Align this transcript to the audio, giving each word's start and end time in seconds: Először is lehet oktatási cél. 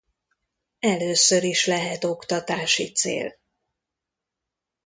Először 0.79 1.43
is 1.43 1.65
lehet 1.65 2.03
oktatási 2.03 2.91
cél. 2.91 3.37